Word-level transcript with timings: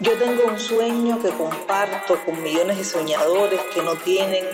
Yo 0.00 0.12
tengo 0.16 0.44
un 0.46 0.58
sueño 0.58 1.20
que 1.20 1.28
comparto 1.28 2.18
con 2.24 2.42
millones 2.42 2.78
de 2.78 2.84
soñadores 2.84 3.60
que 3.74 3.82
no 3.82 3.94
tienen 3.96 4.46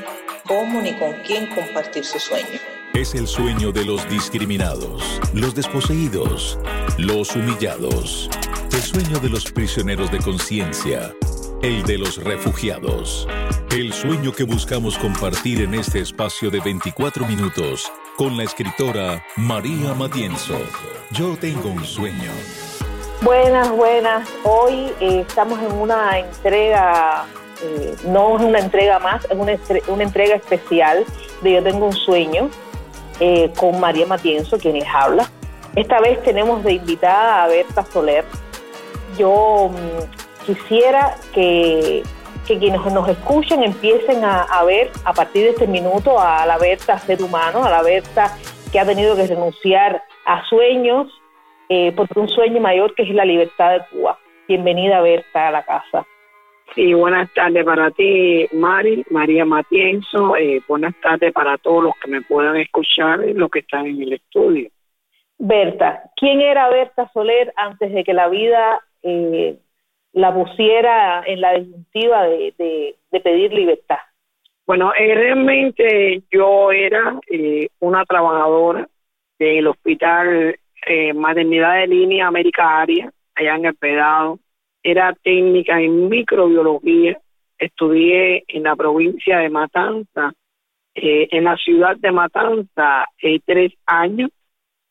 cómo 0.45 0.83
ni 0.83 0.93
con 0.95 1.13
quién 1.25 1.47
compartir 1.55 2.05
su 2.05 2.19
sueño. 2.19 2.59
Es 2.95 3.15
el 3.15 3.29
sueño 3.29 3.71
de 3.71 3.85
los 3.85 4.09
discriminados, 4.09 5.21
los 5.33 5.55
desposeídos, 5.55 6.59
los 6.99 7.37
humillados. 7.37 8.29
El 8.73 8.83
sueño 8.83 9.21
de 9.21 9.29
los 9.29 9.53
prisioneros 9.53 10.11
de 10.11 10.19
conciencia, 10.19 11.15
el 11.63 11.85
de 11.85 11.99
los 11.99 12.17
refugiados. 12.25 13.29
El 13.71 13.93
sueño 13.93 14.33
que 14.33 14.43
buscamos 14.43 14.99
compartir 14.99 15.61
en 15.61 15.75
este 15.75 16.01
espacio 16.01 16.51
de 16.51 16.59
24 16.59 17.25
minutos 17.25 17.93
con 18.17 18.37
la 18.37 18.43
escritora 18.43 19.25
María 19.37 19.95
Matienzo. 19.95 20.59
Yo 21.13 21.37
tengo 21.37 21.69
un 21.69 21.85
sueño. 21.85 22.33
Buenas, 23.23 23.71
buenas. 23.71 24.29
Hoy 24.45 24.93
eh, 25.01 25.25
estamos 25.27 25.59
en 25.63 25.73
una 25.73 26.19
entrega, 26.19 27.25
eh, 27.63 27.97
no 28.07 28.37
es 28.37 28.45
una 28.45 28.59
entrega 28.59 28.99
más, 28.99 29.25
es 29.25 29.89
una, 29.89 30.03
entrega 30.03 30.35
especial 30.35 31.05
de 31.41 31.53
Yo 31.55 31.63
Tengo 31.63 31.87
un 31.87 31.95
Sueño 31.95 32.51
eh, 33.19 33.51
con 33.57 33.81
María 33.81 34.07
Matienzo, 34.07 34.59
quien 34.59 34.75
les 34.75 34.87
habla. 34.87 35.29
Esta 35.75 35.99
vez 36.01 36.23
tenemos 36.25 36.63
de 36.63 36.75
invitada 36.75 37.43
a 37.43 37.49
Berta 37.49 37.85
Soler. 37.87 38.25
Yo 39.19 39.71
mm, 39.73 40.45
quisiera 40.45 41.17
que, 41.33 42.03
quienes 42.47 42.85
nos 42.93 43.09
escuchen 43.09 43.63
empiecen 43.63 44.25
a, 44.25 44.63
ver 44.65 44.91
a 45.05 45.15
partir 45.15 45.45
de 45.45 45.51
este 45.51 45.67
minuto 45.67 46.21
a 46.21 46.45
la 46.45 46.59
Berta 46.59 46.99
ser 46.99 47.23
humano, 47.23 47.65
a 47.65 47.71
la 47.71 47.83
Berta 47.83 48.37
que 48.71 48.79
ha 48.79 48.85
tenido 48.85 49.17
que 49.17 49.27
renunciar 49.27 50.05
a 50.27 50.45
sueños, 50.49 51.09
eh, 51.69 51.93
por 51.93 52.09
un 52.17 52.29
sueño 52.29 52.61
mayor 52.61 52.95
que 52.95 53.03
es 53.03 53.11
la 53.11 53.25
libertad 53.25 53.73
de 53.73 53.85
Cuba. 53.91 54.19
Bienvenida, 54.49 55.01
Berta, 55.01 55.49
a 55.49 55.51
la 55.51 55.65
casa. 55.65 56.07
Sí, 56.75 56.93
buenas 56.93 57.33
tardes 57.33 57.65
para 57.65 57.91
ti, 57.91 58.47
Mari, 58.53 59.05
María 59.11 59.45
Matienzo. 59.45 60.37
Eh, 60.37 60.61
buenas 60.69 60.95
tardes 61.01 61.33
para 61.33 61.57
todos 61.59 61.85
los 61.85 61.95
que 62.03 62.11
me 62.11 62.23
puedan 62.23 62.57
escuchar 62.57 63.27
y 63.27 63.35
los 63.35 63.51
que 63.51 63.61
están 63.61 63.87
en 63.87 64.03
el 64.03 64.13
estudio. 64.15 64.69
Berta, 65.39 66.03
¿quién 66.17 66.41
era 66.41 66.69
Berta 66.69 67.11
Soler 67.13 67.53
antes 67.57 67.93
de 67.93 68.05
que 68.05 68.13
la 68.13 68.29
vida 68.29 68.81
eh, 69.03 69.57
la 70.13 70.35
pusiera 70.35 71.23
en 71.27 71.41
la 71.41 71.55
disyuntiva 71.55 72.25
de, 72.25 72.95
pedir 73.23 73.53
libertad? 73.53 73.99
Bueno, 74.67 74.93
eh, 74.95 75.15
realmente 75.15 76.23
yo 76.31 76.73
era 76.73 77.19
una 77.81 78.05
trabajadora 78.05 78.89
del 79.39 79.67
hospital 79.69 80.59
eh, 80.85 81.13
maternidad 81.15 81.81
de 81.81 81.87
línea 81.87 82.27
América 82.27 82.81
Aria, 82.81 83.13
allá 83.35 83.57
en 83.57 83.65
el 83.67 83.75
Pedado. 83.75 84.39
Era 84.83 85.15
técnica 85.23 85.81
en 85.81 86.09
microbiología. 86.09 87.19
Estudié 87.59 88.45
en 88.49 88.65
la 88.65 88.77
provincia 88.77 89.39
de 89.39 89.49
Matanza, 89.49 90.33
eh, 90.95 91.29
en 91.31 91.45
la 91.45 91.57
ciudad 91.57 91.97
de 91.97 92.13
Matanza, 92.13 93.07
eh, 93.21 93.41
tres 93.45 93.73
años. 93.87 94.31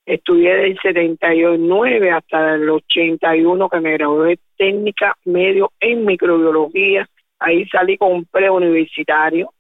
Estudié 0.05 0.55
del 0.55 0.77
79 0.79 2.11
hasta 2.11 2.55
el 2.55 2.69
81 2.69 3.69
que 3.69 3.79
me 3.79 3.93
gradué 3.93 4.39
técnica 4.57 5.15
medio 5.25 5.71
en 5.79 6.05
microbiología. 6.05 7.07
Ahí 7.39 7.65
salí 7.67 7.97
con 7.97 8.11
un 8.11 8.25
preuniversitario, 8.25 9.51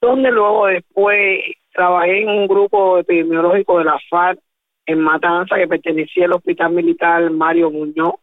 donde 0.00 0.30
luego 0.30 0.66
después 0.66 1.40
trabajé 1.72 2.22
en 2.22 2.28
un 2.28 2.46
grupo 2.48 2.98
epidemiológico 2.98 3.78
de 3.78 3.84
la 3.84 3.98
FARC 4.08 4.38
en 4.86 5.00
Matanza, 5.00 5.56
que 5.56 5.68
pertenecía 5.68 6.26
al 6.26 6.32
Hospital 6.32 6.72
Militar 6.72 7.30
Mario 7.30 7.70
Muñoz. 7.70 8.14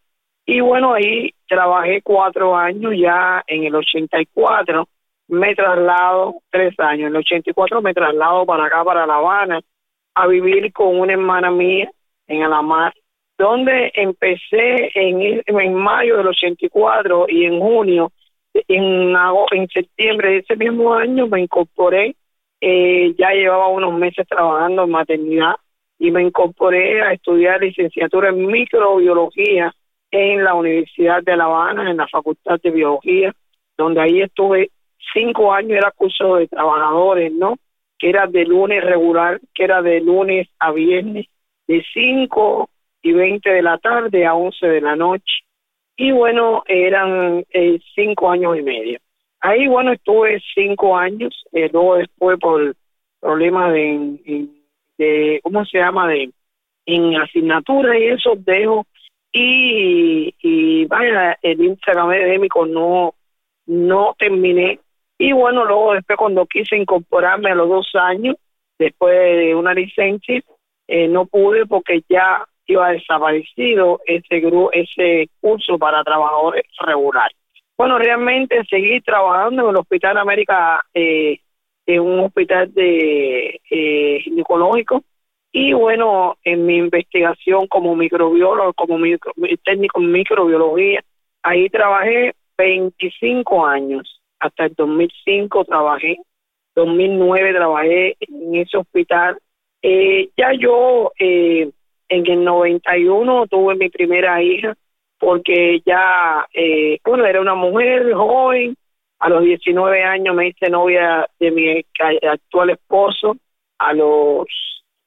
Y 0.45 0.61
bueno, 0.61 0.93
ahí 0.93 1.31
trabajé 1.47 2.01
cuatro 2.01 2.55
años, 2.55 2.93
ya 2.97 3.43
en 3.45 3.63
el 3.63 3.75
84 3.75 4.87
me 5.29 5.53
traslado, 5.53 6.41
tres 6.49 6.73
años, 6.79 7.07
en 7.07 7.15
el 7.15 7.17
84 7.17 7.81
me 7.81 7.93
traslado 7.93 8.45
para 8.45 8.65
acá, 8.65 8.83
para 8.83 9.05
La 9.05 9.15
Habana, 9.15 9.61
a 10.15 10.27
vivir 10.27 10.73
con 10.73 10.99
una 10.99 11.13
hermana 11.13 11.51
mía 11.51 11.89
en 12.27 12.43
Alamar, 12.43 12.93
donde 13.37 13.91
empecé 13.93 14.91
en, 14.95 15.41
en 15.45 15.73
mayo 15.75 16.17
del 16.17 16.27
84 16.27 17.27
y 17.29 17.45
en 17.45 17.59
junio, 17.59 18.11
en, 18.67 19.15
en 19.51 19.67
septiembre 19.67 20.31
de 20.31 20.37
ese 20.39 20.55
mismo 20.55 20.93
año 20.93 21.27
me 21.27 21.41
incorporé, 21.41 22.15
eh, 22.59 23.13
ya 23.17 23.29
llevaba 23.31 23.67
unos 23.67 23.93
meses 23.93 24.27
trabajando 24.27 24.83
en 24.83 24.89
maternidad 24.89 25.55
y 25.99 26.11
me 26.11 26.23
incorporé 26.23 27.01
a 27.01 27.11
estudiar 27.11 27.61
licenciatura 27.61 28.29
en 28.29 28.47
microbiología 28.47 29.73
en 30.09 30.43
la 30.43 30.55
Universidad 30.55 31.21
de 31.21 31.35
La 31.35 31.43
Habana, 31.43 31.91
en 31.91 31.97
la 31.97 32.07
Facultad 32.07 32.59
de 32.63 32.71
Biología, 32.71 33.33
donde 33.77 34.01
ahí 34.01 34.21
estuve 34.21 34.71
cinco 35.13 35.53
años, 35.53 35.77
era 35.77 35.91
curso 35.91 36.37
de 36.37 36.47
trabajadores, 36.47 37.31
¿no? 37.33 37.57
Que 37.97 38.09
era 38.09 38.27
de 38.27 38.45
lunes 38.45 38.83
regular, 38.83 39.39
que 39.53 39.65
era 39.65 39.81
de 39.81 39.99
lunes 39.99 40.47
a 40.57 40.71
viernes, 40.71 41.27
de 41.67 41.83
5 41.93 42.69
y 43.03 43.11
20 43.11 43.49
de 43.49 43.61
la 43.61 43.77
tarde 43.77 44.25
a 44.25 44.33
11 44.33 44.67
de 44.67 44.81
la 44.81 44.95
noche. 44.95 45.43
Y 45.97 46.11
bueno, 46.11 46.63
eran 46.65 47.45
eh, 47.51 47.79
cinco 47.93 48.31
años 48.31 48.57
y 48.57 48.61
medio. 48.61 48.99
Ahí, 49.41 49.67
bueno, 49.67 49.91
estuve 49.91 50.41
cinco 50.55 50.97
años, 50.97 51.45
eh, 51.51 51.69
luego 51.71 51.97
después 51.97 52.39
por 52.39 52.73
problemas 53.19 53.73
de 53.73 54.47
de, 54.99 55.39
¿cómo 55.41 55.65
se 55.65 55.79
llama? 55.79 56.07
De, 56.07 56.29
en 56.85 57.15
asignatura 57.15 57.97
y 57.97 58.09
eso 58.09 58.33
dejo. 58.37 58.85
Y, 59.31 60.33
y 60.41 60.85
vaya, 60.85 61.37
el 61.41 61.61
índice 61.61 61.91
académico 61.91 62.65
no, 62.65 63.13
no 63.67 64.15
terminé. 64.17 64.79
Y 65.17 65.33
bueno, 65.33 65.65
luego 65.65 65.93
después 65.93 66.17
cuando 66.17 66.45
quise 66.45 66.77
incorporarme 66.77 67.51
a 67.51 67.55
los 67.55 67.69
dos 67.69 67.89
años, 67.93 68.35
después 68.77 69.13
de 69.13 69.53
una 69.55 69.73
licencia, 69.73 70.41
eh, 70.87 71.07
no 71.07 71.25
pude 71.25 71.65
porque 71.65 72.01
ya 72.09 72.45
iba 72.65 72.91
desaparecido 72.91 73.99
ese 74.05 74.39
grupo, 74.39 74.71
ese 74.71 75.29
curso 75.41 75.77
para 75.77 76.03
trabajadores 76.03 76.63
regulares. 76.79 77.35
Bueno, 77.77 77.97
realmente 77.97 78.63
seguí 78.69 79.01
trabajando 79.01 79.63
en 79.63 79.69
el 79.69 79.77
Hospital 79.77 80.17
América 80.17 80.83
eh, 80.93 81.39
en 81.95 82.01
un 82.01 82.19
hospital 82.19 82.73
de 82.73 83.59
eh, 83.69 84.19
ginecológico 84.23 85.03
y 85.51 85.73
bueno, 85.73 86.37
en 86.43 86.65
mi 86.65 86.77
investigación 86.77 87.67
como 87.67 87.95
microbiólogo, 87.95 88.73
como 88.73 88.97
técnico 89.63 89.99
en 89.99 90.11
microbiología, 90.11 91.03
ahí 91.41 91.69
trabajé 91.69 92.33
25 92.57 93.65
años. 93.65 94.21
Hasta 94.39 94.65
el 94.65 94.75
2005 94.75 95.65
trabajé, 95.65 96.17
2009 96.75 97.53
trabajé 97.53 98.15
en 98.19 98.55
ese 98.55 98.77
hospital. 98.77 99.39
Eh, 99.81 100.29
ya 100.37 100.53
yo 100.53 101.11
eh, 101.19 101.71
en 102.09 102.27
el 102.27 102.43
91 102.43 103.47
tuve 103.47 103.75
mi 103.75 103.89
primera 103.89 104.41
hija 104.43 104.75
porque 105.17 105.81
ya, 105.85 106.47
eh, 106.53 106.99
bueno, 107.03 107.25
era 107.25 107.41
una 107.41 107.55
mujer 107.55 108.13
joven, 108.13 108.75
a 109.19 109.29
los 109.29 109.43
19 109.43 110.03
años 110.03 110.33
me 110.33 110.47
hice 110.47 110.69
novia 110.69 111.29
de 111.39 111.51
mi 111.51 111.85
actual 112.27 112.71
esposo. 112.71 113.35
A 113.77 113.93
los, 113.93 114.47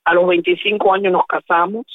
a 0.05 0.15
los 0.15 0.27
25 0.27 0.93
años 0.93 1.12
nos 1.12 1.27
casamos. 1.27 1.87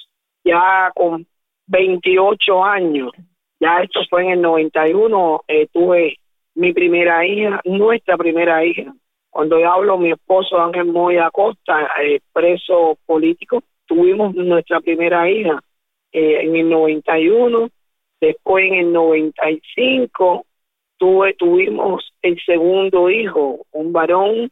Ya 0.44 0.92
con 0.96 1.28
28 1.68 2.64
años, 2.64 3.12
ya 3.60 3.82
esto 3.82 4.00
fue 4.10 4.24
en 4.24 4.30
el 4.32 4.42
91, 4.42 5.42
eh, 5.48 5.68
tuve 5.72 6.18
mi 6.56 6.74
primera 6.74 7.26
hija, 7.26 7.62
nuestra 7.66 8.18
primera 8.18 8.66
hija. 8.66 8.94
Cuando 9.30 9.60
yo 9.60 9.72
hablo, 9.72 9.98
mi 9.98 10.12
esposo 10.12 10.60
Ángel 10.60 10.86
Moya 10.86 11.28
Acosta, 11.28 11.90
eh, 12.02 12.22
preso 12.32 12.98
político, 13.06 13.62
tuvimos 13.86 14.34
nuestra 14.34 14.80
primera 14.80 15.30
hija 15.30 15.62
eh, 16.12 16.40
en 16.42 16.56
el 16.56 16.70
91, 16.70 17.70
después 18.22 18.66
en 18.66 18.74
el 18.76 18.94
95 18.94 20.46
tuve, 20.98 21.34
tuvimos 21.34 22.14
el 22.22 22.40
segundo 22.46 23.10
hijo, 23.10 23.66
un 23.72 23.94
varón, 23.94 24.50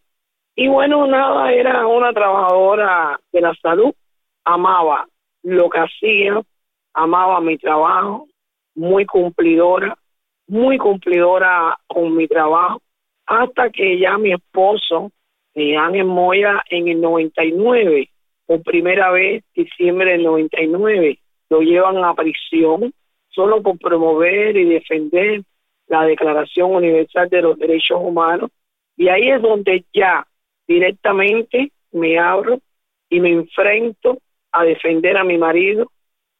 y 0.55 0.67
bueno, 0.67 1.05
nada, 1.05 1.51
era 1.51 1.85
una 1.85 2.13
trabajadora 2.13 3.19
de 3.31 3.41
la 3.41 3.53
salud, 3.55 3.93
amaba 4.45 5.05
lo 5.43 5.69
que 5.69 5.79
hacía, 5.79 6.41
amaba 6.93 7.41
mi 7.41 7.57
trabajo, 7.57 8.27
muy 8.75 9.05
cumplidora, 9.05 9.97
muy 10.47 10.77
cumplidora 10.77 11.77
con 11.87 12.15
mi 12.15 12.27
trabajo, 12.27 12.81
hasta 13.25 13.69
que 13.69 13.99
ya 13.99 14.17
mi 14.17 14.31
esposo, 14.31 15.11
eh, 15.55 15.75
Ángel 15.75 16.05
Moya, 16.05 16.63
en 16.69 16.87
el 16.87 17.01
99, 17.01 18.09
por 18.45 18.61
primera 18.63 19.11
vez, 19.11 19.43
diciembre 19.53 20.11
del 20.11 20.23
99, 20.23 21.19
lo 21.49 21.61
llevan 21.61 22.03
a 22.03 22.13
prisión 22.13 22.93
solo 23.29 23.61
por 23.61 23.77
promover 23.77 24.55
y 24.55 24.65
defender 24.65 25.41
la 25.87 26.05
Declaración 26.05 26.71
Universal 26.71 27.29
de 27.29 27.41
los 27.41 27.57
Derechos 27.57 27.99
Humanos, 28.01 28.51
y 28.97 29.09
ahí 29.09 29.29
es 29.29 29.41
donde 29.41 29.85
ya 29.93 30.25
directamente 30.67 31.71
me 31.91 32.17
abro 32.17 32.59
y 33.09 33.19
me 33.19 33.31
enfrento 33.31 34.19
a 34.51 34.63
defender 34.63 35.17
a 35.17 35.23
mi 35.23 35.37
marido, 35.37 35.91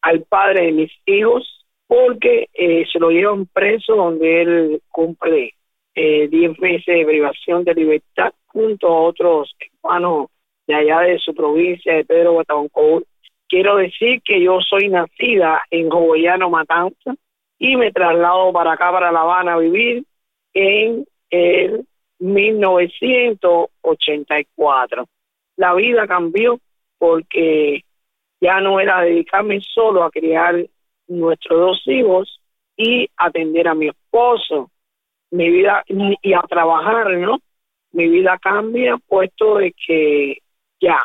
al 0.02 0.22
padre 0.24 0.66
de 0.66 0.72
mis 0.72 0.92
hijos, 1.06 1.66
porque 1.88 2.48
eh, 2.54 2.86
se 2.92 3.00
lo 3.00 3.10
llevan 3.10 3.46
preso 3.48 3.96
donde 3.96 4.42
él 4.42 4.82
cumple 4.90 5.54
10 5.96 6.32
eh, 6.34 6.56
meses 6.60 6.86
de 6.86 7.06
privación 7.06 7.64
de 7.64 7.74
libertad 7.74 8.34
junto 8.48 8.88
a 8.88 9.02
otros 9.02 9.56
hermanos 9.60 10.28
de 10.68 10.76
allá 10.76 11.00
de 11.02 11.20
su 11.20 11.34
provincia 11.34 11.96
de 11.96 12.06
Pedro 12.06 12.34
Guatabancó. 12.34 13.04
Quiero 13.48 13.78
decir 13.78 14.22
que 14.24 14.42
yo 14.42 14.60
soy 14.62 14.90
nacida 14.90 15.62
en 15.70 15.90
Jogoyano 15.90 16.50
Matanza 16.50 17.16
y 17.58 17.76
me 17.76 17.92
traslado 17.92 18.54
para 18.54 18.74
acá, 18.74 18.92
para 18.92 19.12
La 19.12 19.22
Habana, 19.22 19.54
a 19.54 19.60
vivir 19.60 20.06
en 20.54 21.08
el 21.30 21.88
1984. 22.20 25.06
La 25.58 25.74
vida 25.74 26.06
cambió 26.08 26.60
porque 26.98 27.84
ya 28.42 28.60
no 28.62 28.80
era 28.80 29.02
dedicarme 29.02 29.60
solo 29.62 30.04
a 30.04 30.12
criar 30.12 30.66
nuestros 31.08 31.60
dos 31.60 31.84
hijos 31.88 32.42
y 32.76 33.08
atender 33.16 33.68
a 33.68 33.76
mi 33.76 33.88
esposo, 33.88 34.72
mi 35.32 35.50
vida 35.50 35.84
y 35.88 36.34
a 36.34 36.42
trabajar, 36.42 37.10
¿no? 37.18 37.40
Mi 37.92 38.10
vida 38.10 38.38
cambia 38.42 38.98
puesto 38.98 39.58
de 39.58 39.74
que 39.74 40.40
ya 40.80 41.00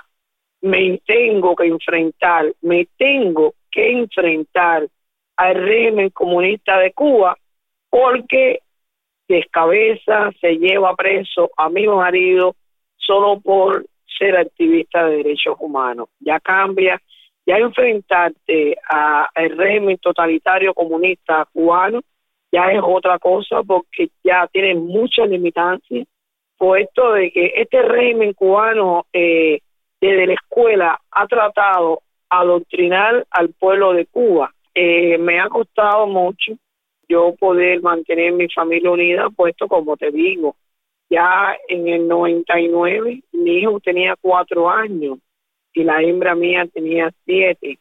me 0.63 1.01
tengo 1.07 1.55
que 1.55 1.67
enfrentar, 1.67 2.53
me 2.61 2.89
tengo 2.97 3.55
que 3.71 3.93
enfrentar 3.93 4.89
al 5.41 5.55
régimen 5.55 6.11
comunista 6.11 6.79
de 6.79 6.93
Cuba 6.93 7.35
porque 7.89 8.61
descabeza, 9.27 10.31
se 10.39 10.59
lleva 10.59 10.95
preso 10.95 11.51
a 11.57 11.71
mi 11.71 11.87
marido 11.87 12.55
solo 12.97 13.41
por 13.41 13.87
ser 14.19 14.37
activista 14.37 15.07
de 15.07 15.17
derechos 15.17 15.57
humanos. 15.59 16.11
Ya 16.19 16.41
cambia, 16.41 17.01
ya 17.47 17.57
enfrentarte 17.57 18.77
al 18.87 19.57
régimen 19.57 19.97
totalitario 19.97 20.75
comunista 20.75 21.47
cubano 21.53 22.01
ya 22.53 22.73
es 22.73 22.81
otra 22.83 23.19
cosa 23.19 23.63
porque 23.63 24.11
ya 24.23 24.47
tiene 24.49 24.75
muchas 24.75 25.27
limitancias, 25.29 26.07
puesto 26.59 27.13
de 27.13 27.31
que 27.31 27.53
este 27.57 27.81
régimen 27.81 28.35
cubano 28.35 29.07
eh, 29.13 29.61
desde 30.01 30.27
la 30.27 30.35
escuela 30.35 31.01
ha 31.11 31.27
tratado 31.27 32.03
adoctrinar 32.29 33.27
al 33.31 33.51
pueblo 33.51 33.95
de 33.95 34.05
Cuba. 34.07 34.53
Eh, 34.83 35.19
me 35.19 35.39
ha 35.39 35.47
costado 35.51 36.07
mucho 36.07 36.55
yo 37.07 37.35
poder 37.39 37.83
mantener 37.83 38.33
mi 38.33 38.49
familia 38.49 38.91
unida, 38.91 39.29
puesto 39.29 39.69
como 39.69 39.95
te 39.95 40.11
digo, 40.11 40.57
ya 41.11 41.55
en 41.69 41.87
el 41.87 42.09
99 42.09 43.21
mi 43.33 43.59
hijo 43.59 43.79
tenía 43.81 44.17
cuatro 44.19 44.71
años 44.71 45.19
y 45.75 45.85
la 45.85 46.01
hembra 46.01 46.35
mía 46.35 46.67
tenía 46.73 47.13
siete. 47.27 47.79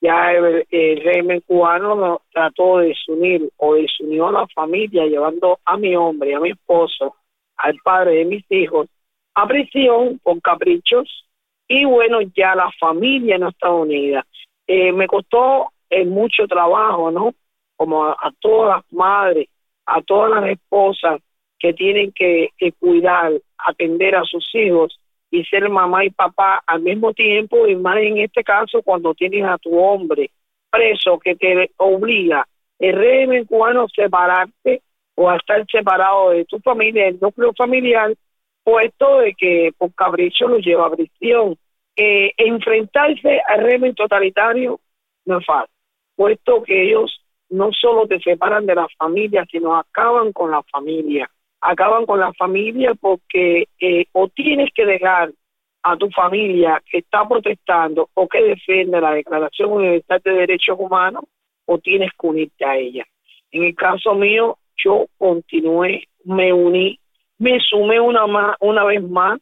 Ya 0.00 0.34
el, 0.34 0.64
régimen 0.70 1.40
cubano 1.40 2.20
trató 2.30 2.78
de 2.78 2.88
desunir 2.90 3.50
o 3.56 3.74
desunió 3.74 4.28
a 4.28 4.32
la 4.32 4.46
familia 4.54 5.04
llevando 5.06 5.58
a 5.64 5.76
mi 5.76 5.96
hombre, 5.96 6.32
a 6.32 6.38
mi 6.38 6.50
esposo, 6.50 7.16
al 7.56 7.74
padre 7.82 8.18
de 8.18 8.24
mis 8.24 8.44
hijos 8.50 8.88
a 9.34 9.48
prisión 9.48 10.20
por 10.22 10.40
caprichos 10.40 11.26
y 11.66 11.84
bueno, 11.84 12.20
ya 12.36 12.54
la 12.54 12.70
familia 12.78 13.36
no 13.36 13.48
está 13.48 13.68
unida. 13.68 14.24
Eh, 14.68 14.92
me 14.92 15.08
costó 15.08 15.72
eh, 15.90 16.04
mucho 16.04 16.46
trabajo, 16.46 17.10
¿no? 17.10 17.32
Como 17.76 18.04
a, 18.04 18.32
todas 18.40 18.76
las 18.76 18.92
madres, 18.92 19.48
a 19.86 20.00
todas 20.02 20.30
las 20.30 20.50
esposas 20.50 21.20
que 21.58 21.72
tienen 21.72 22.12
que, 22.12 22.50
que 22.56 22.72
cuidar, 22.72 23.32
atender 23.58 24.16
a 24.16 24.24
sus 24.24 24.48
hijos, 24.54 24.98
y 25.30 25.44
ser 25.44 25.68
mamá 25.68 26.04
y 26.04 26.10
papá 26.10 26.62
al 26.66 26.82
mismo 26.82 27.12
tiempo, 27.12 27.66
y 27.66 27.76
más 27.76 27.98
en 27.98 28.18
este 28.18 28.44
caso 28.44 28.82
cuando 28.82 29.14
tienes 29.14 29.44
a 29.44 29.58
tu 29.58 29.76
hombre 29.78 30.30
preso 30.70 31.18
que 31.18 31.34
te 31.34 31.70
obliga 31.76 32.46
el 32.78 32.94
régimen 32.94 33.44
cubano 33.44 33.82
a 33.84 33.88
separarte 33.88 34.82
o 35.14 35.30
a 35.30 35.36
estar 35.36 35.64
separado 35.70 36.30
de 36.30 36.44
tu 36.44 36.58
familia, 36.60 37.06
del 37.06 37.18
núcleo 37.20 37.52
familiar, 37.54 38.14
puesto 38.62 39.20
de 39.20 39.34
que 39.34 39.70
por 39.76 39.94
capricho 39.94 40.48
lo 40.48 40.58
lleva 40.58 40.86
a 40.86 40.90
prisión. 40.90 41.56
Eh, 41.98 42.32
enfrentarse 42.36 43.40
al 43.48 43.64
régimen 43.64 43.94
totalitario 43.94 44.78
no 45.24 45.38
es 45.38 45.46
fácil, 45.46 45.74
puesto 46.16 46.62
que 46.62 46.88
ellos 46.88 47.22
no 47.50 47.70
solo 47.72 48.08
te 48.08 48.18
separan 48.20 48.66
de 48.66 48.74
la 48.74 48.88
familia, 48.98 49.44
sino 49.50 49.76
acaban 49.76 50.32
con 50.32 50.50
la 50.50 50.62
familia 50.64 51.30
acaban 51.60 52.06
con 52.06 52.20
la 52.20 52.32
familia 52.34 52.94
porque 52.94 53.68
eh, 53.80 54.06
o 54.12 54.28
tienes 54.28 54.70
que 54.74 54.86
dejar 54.86 55.32
a 55.82 55.96
tu 55.96 56.08
familia 56.10 56.82
que 56.90 56.98
está 56.98 57.26
protestando 57.28 58.08
o 58.14 58.28
que 58.28 58.42
defiende 58.42 59.00
la 59.00 59.12
Declaración 59.12 59.72
Universal 59.72 60.20
de 60.24 60.32
Derechos 60.32 60.76
Humanos 60.78 61.24
o 61.64 61.78
tienes 61.78 62.10
que 62.18 62.26
unirte 62.26 62.64
a 62.64 62.76
ella. 62.76 63.04
En 63.50 63.64
el 63.64 63.74
caso 63.74 64.14
mío, 64.14 64.58
yo 64.76 65.06
continué, 65.18 66.08
me 66.24 66.52
uní, 66.52 66.98
me 67.38 67.58
sumé 67.60 68.00
una, 68.00 68.26
más, 68.26 68.56
una 68.60 68.84
vez 68.84 69.02
más 69.02 69.40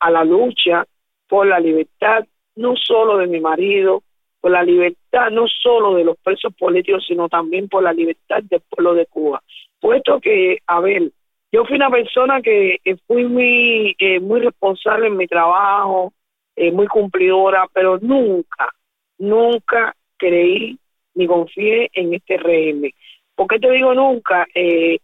a 0.00 0.10
la 0.10 0.24
lucha 0.24 0.84
por 1.28 1.46
la 1.46 1.60
libertad, 1.60 2.24
no 2.56 2.74
solo 2.76 3.18
de 3.18 3.26
mi 3.26 3.40
marido, 3.40 4.02
por 4.44 4.50
la 4.50 4.62
libertad 4.62 5.30
no 5.30 5.46
solo 5.48 5.94
de 5.94 6.04
los 6.04 6.18
presos 6.18 6.52
políticos, 6.54 7.02
sino 7.08 7.30
también 7.30 7.66
por 7.66 7.82
la 7.82 7.94
libertad 7.94 8.42
del 8.42 8.60
pueblo 8.68 8.92
de 8.92 9.06
Cuba. 9.06 9.42
Puesto 9.80 10.20
que, 10.20 10.58
a 10.66 10.80
ver, 10.80 11.10
yo 11.50 11.64
fui 11.64 11.76
una 11.76 11.88
persona 11.88 12.42
que 12.42 12.78
fui 13.06 13.24
muy, 13.24 13.96
eh, 13.98 14.20
muy 14.20 14.40
responsable 14.40 15.06
en 15.06 15.16
mi 15.16 15.26
trabajo, 15.26 16.12
eh, 16.56 16.70
muy 16.72 16.86
cumplidora, 16.88 17.66
pero 17.72 17.98
nunca, 18.02 18.68
nunca 19.16 19.96
creí 20.18 20.78
ni 21.14 21.26
confié 21.26 21.88
en 21.94 22.12
este 22.12 22.36
régimen. 22.36 22.92
¿Por 23.34 23.46
qué 23.46 23.58
te 23.58 23.70
digo 23.70 23.94
nunca? 23.94 24.46
Eh, 24.54 24.98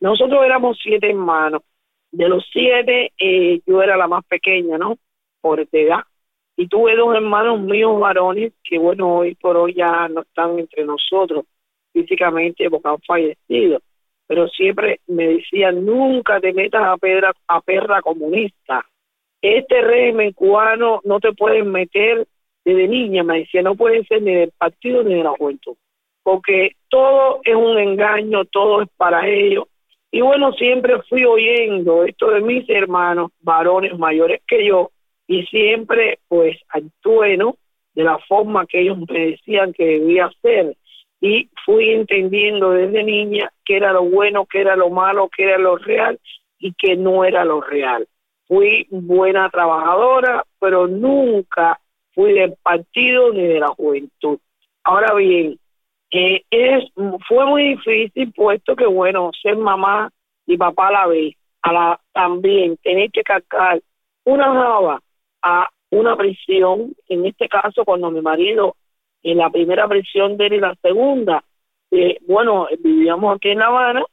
nosotros 0.00 0.42
éramos 0.42 0.78
siete 0.82 1.10
hermanos. 1.10 1.60
De 2.10 2.30
los 2.30 2.48
siete, 2.50 3.12
yo 3.66 3.82
era 3.82 3.98
la 3.98 4.08
más 4.08 4.24
pequeña, 4.24 4.78
¿no? 4.78 4.96
Por 5.42 5.68
edad. 5.70 6.00
Y 6.56 6.68
tuve 6.68 6.96
dos 6.96 7.14
hermanos 7.14 7.60
míos 7.60 7.98
varones 8.00 8.52
que, 8.64 8.78
bueno, 8.78 9.18
hoy 9.18 9.34
por 9.34 9.56
hoy 9.56 9.74
ya 9.74 10.08
no 10.08 10.22
están 10.22 10.58
entre 10.58 10.84
nosotros 10.84 11.44
físicamente 11.92 12.68
porque 12.70 12.88
han 12.88 13.00
fallecido 13.00 13.80
pero 14.26 14.48
siempre 14.48 15.00
me 15.06 15.28
decían, 15.28 15.84
nunca 15.84 16.40
te 16.40 16.52
metas 16.52 16.82
a, 16.84 16.96
pedra, 16.96 17.32
a 17.46 17.60
perra 17.60 18.02
comunista. 18.02 18.84
Este 19.40 19.80
régimen 19.80 20.32
cubano 20.32 21.00
no 21.04 21.20
te 21.20 21.32
puedes 21.32 21.64
meter 21.64 22.26
desde 22.64 22.88
niña, 22.88 23.22
me 23.22 23.40
decía, 23.40 23.62
no 23.62 23.76
puede 23.76 24.04
ser 24.04 24.22
ni 24.22 24.34
del 24.34 24.52
partido 24.58 25.04
ni 25.04 25.14
de 25.14 25.22
la 25.22 25.30
juventud, 25.30 25.76
porque 26.24 26.72
todo 26.88 27.40
es 27.44 27.54
un 27.54 27.78
engaño, 27.78 28.44
todo 28.46 28.82
es 28.82 28.88
para 28.96 29.28
ellos. 29.28 29.66
Y 30.10 30.20
bueno, 30.20 30.52
siempre 30.52 31.00
fui 31.08 31.24
oyendo 31.24 32.02
esto 32.04 32.30
de 32.30 32.40
mis 32.40 32.68
hermanos, 32.68 33.30
varones 33.40 33.96
mayores 33.96 34.40
que 34.48 34.66
yo, 34.66 34.90
y 35.26 35.44
siempre 35.46 36.18
pues 36.28 36.58
actué, 36.68 37.36
¿no? 37.36 37.56
De 37.94 38.04
la 38.04 38.18
forma 38.18 38.66
que 38.66 38.80
ellos 38.80 38.98
me 39.08 39.30
decían 39.30 39.72
que 39.72 39.84
debía 39.84 40.30
ser 40.42 40.76
y 41.20 41.48
fui 41.64 41.90
entendiendo 41.90 42.70
desde 42.70 43.02
niña 43.02 43.50
qué 43.64 43.78
era 43.78 43.92
lo 43.92 44.04
bueno, 44.04 44.46
qué 44.46 44.60
era 44.60 44.76
lo 44.76 44.90
malo, 44.90 45.30
qué 45.34 45.44
era 45.44 45.58
lo 45.58 45.76
real 45.76 46.20
y 46.58 46.74
qué 46.74 46.96
no 46.96 47.24
era 47.24 47.44
lo 47.44 47.60
real. 47.60 48.06
Fui 48.46 48.86
buena 48.90 49.50
trabajadora, 49.50 50.44
pero 50.60 50.86
nunca 50.86 51.80
fui 52.14 52.32
del 52.32 52.54
partido 52.62 53.32
ni 53.32 53.42
de 53.42 53.60
la 53.60 53.68
juventud. 53.68 54.38
Ahora 54.84 55.14
bien, 55.14 55.58
eh, 56.10 56.42
es 56.50 56.84
fue 57.26 57.46
muy 57.46 57.76
difícil 57.76 58.32
puesto 58.32 58.76
que 58.76 58.86
bueno, 58.86 59.30
ser 59.42 59.56
mamá 59.56 60.10
y 60.46 60.56
papá 60.56 60.88
a 60.88 60.92
la 60.92 61.06
vez, 61.06 61.34
a 61.62 61.72
la, 61.72 62.00
también 62.12 62.76
tener 62.76 63.10
que 63.10 63.22
cargar 63.22 63.80
una 64.24 64.44
java 64.44 65.00
a 65.42 65.68
una 65.90 66.16
prisión, 66.16 66.94
en 67.08 67.26
este 67.26 67.48
caso 67.48 67.84
cuando 67.84 68.10
mi 68.10 68.20
marido 68.20 68.76
en 69.22 69.38
la 69.38 69.50
primera 69.50 69.88
prisión 69.88 70.36
de 70.36 70.46
él 70.46 70.52
y 70.54 70.60
la 70.60 70.74
segunda. 70.80 71.42
Eh, 71.90 72.18
bueno, 72.26 72.68
vivíamos 72.78 73.34
aquí 73.34 73.50
en 73.50 73.58
La 73.58 73.66
Habana 73.66 74.04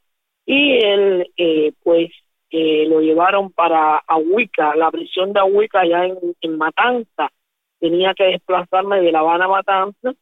y 0.46 0.84
él, 0.84 1.32
eh, 1.38 1.72
pues, 1.84 2.12
eh, 2.50 2.86
lo 2.88 3.00
llevaron 3.00 3.51
para 3.51 3.98
Ahuica, 4.08 4.75
la 4.75 4.89
prisión 4.92 5.34
de 5.34 5.39
Ahuica 5.39 5.82
allá 5.82 6.06
en, 6.06 6.58
Matanza. 6.58 7.30
Tenía 7.80 8.13
que 8.13 8.25
desplazarme 8.25 9.01
de 9.01 9.12
La 9.12 9.20
Habana 9.20 9.46
a 9.46 9.50
Matanza 9.50 10.13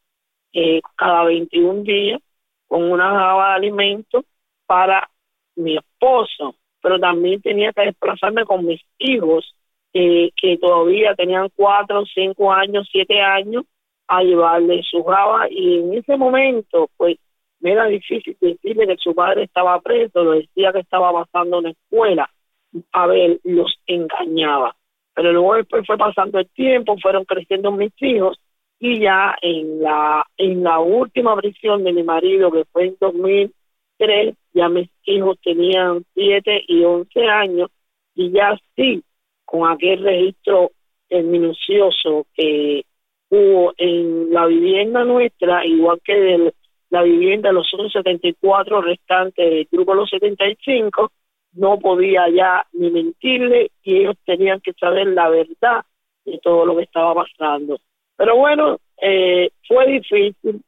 cada 0.96 1.24
21 1.24 1.82
días 1.82 2.20
con 2.66 2.90
una 2.90 3.08
java 3.10 3.48
de 3.48 3.54
alimentos 3.54 4.24
para 4.66 5.08
mi 5.56 5.76
esposo, 5.76 6.56
pero 6.82 6.98
también 6.98 7.40
tenía 7.40 7.72
que 7.72 7.82
desplazarme 7.82 8.44
con 8.44 8.66
mis 8.66 8.82
hijos, 8.98 9.54
que 9.92 10.58
todavía 10.58 11.14
tenían 11.14 11.48
cuatro, 11.54 12.04
cinco 12.14 12.52
años, 12.52 12.88
siete 12.90 13.20
años, 13.20 13.64
a 14.08 14.22
llevarle 14.22 14.82
su 14.82 15.02
java 15.04 15.46
y 15.50 15.78
en 15.78 15.94
ese 15.94 16.16
momento 16.16 16.90
pues 16.96 17.18
me 17.60 17.72
era 17.72 17.86
difícil 17.86 18.36
decirle 18.40 18.86
que 18.86 18.96
su 18.96 19.14
padre 19.14 19.44
estaba 19.44 19.80
preso, 19.80 20.24
lo 20.24 20.32
decía 20.32 20.72
que 20.72 20.80
estaba 20.80 21.12
pasando 21.12 21.58
en 21.58 21.64
la 21.64 21.70
escuela, 21.70 22.30
a 22.92 23.06
ver, 23.06 23.38
los 23.44 23.72
engañaba. 23.86 24.74
Pero 25.14 25.32
luego 25.32 25.54
después 25.54 25.86
fue 25.86 25.96
pasando 25.96 26.40
el 26.40 26.48
tiempo, 26.50 26.96
fueron 27.00 27.24
creciendo 27.24 27.70
mis 27.70 27.92
hijos 28.00 28.38
y 28.80 29.00
ya 29.00 29.36
en 29.40 29.80
la 29.80 30.26
en 30.36 30.64
la 30.64 30.80
última 30.80 31.36
prisión 31.36 31.84
de 31.84 31.92
mi 31.92 32.02
marido 32.02 32.50
que 32.50 32.64
fue 32.64 32.86
en 32.86 32.96
2003 32.98 34.34
ya 34.52 34.68
mis 34.68 34.90
hijos 35.04 35.38
tenían 35.40 36.04
7 36.14 36.64
y 36.66 36.82
11 36.82 37.20
años 37.28 37.70
y 38.16 38.32
ya 38.32 38.58
sí 38.74 39.04
con 39.52 39.70
aquel 39.70 40.02
registro 40.02 40.72
minucioso 41.10 42.26
que 42.34 42.86
hubo 43.28 43.74
en 43.76 44.32
la 44.32 44.46
vivienda 44.46 45.04
nuestra 45.04 45.66
igual 45.66 46.00
que 46.02 46.14
de 46.14 46.54
la 46.88 47.02
vivienda 47.02 47.50
de 47.50 47.56
los 47.56 47.68
otros 47.74 47.92
74 47.92 48.80
restantes 48.80 49.50
del 49.50 49.68
grupo 49.70 49.92
de 49.92 49.98
los 49.98 50.08
75 50.08 51.12
no 51.52 51.78
podía 51.78 52.30
ya 52.30 52.66
ni 52.72 52.90
mentirle 52.90 53.70
y 53.82 53.98
ellos 53.98 54.16
tenían 54.24 54.60
que 54.60 54.72
saber 54.72 55.08
la 55.08 55.28
verdad 55.28 55.84
de 56.24 56.38
todo 56.38 56.64
lo 56.64 56.74
que 56.76 56.84
estaba 56.84 57.14
pasando. 57.14 57.78
Pero 58.16 58.36
bueno, 58.36 58.78
eh, 59.02 59.50
fue 59.68 59.86
difícil 59.86 60.62